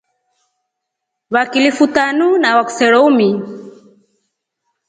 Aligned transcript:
Vakilifu 1.33 1.85
tanu 1.95 2.27
na 2.41 2.49
vakisero 2.57 2.99
umi. 3.09 3.29